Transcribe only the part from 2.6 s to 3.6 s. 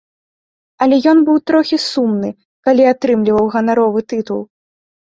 калі атрымліваў